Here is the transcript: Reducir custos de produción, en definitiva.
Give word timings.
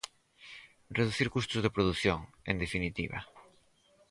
Reducir 0.99 1.27
custos 1.35 1.59
de 1.63 1.73
produción, 1.75 2.19
en 2.51 2.55
definitiva. 2.63 3.19